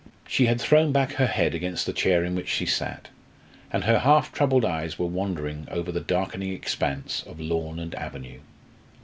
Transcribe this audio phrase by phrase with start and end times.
[0.27, 3.09] She had thrown back her head against the chair in which she sat,
[3.71, 8.39] and her half troubled eyes were wandering over the darkening expanse of lawn and avenue.